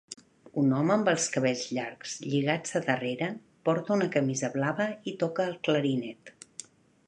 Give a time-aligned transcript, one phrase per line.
[0.61, 3.29] Un home amb els cabells llargs lligats a darrera
[3.69, 6.35] porta una camisa blava i toca el clarinet.